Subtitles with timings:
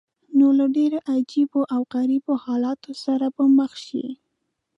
[0.37, 4.05] نو له ډېرو عجیبه او غریبو حالاتو سره به مخ شې.